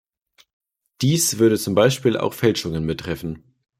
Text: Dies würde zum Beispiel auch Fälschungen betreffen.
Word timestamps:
Dies 1.01 1.37
würde 1.37 1.59
zum 1.59 1.75
Beispiel 1.75 2.17
auch 2.17 2.33
Fälschungen 2.33 2.87
betreffen. 2.87 3.43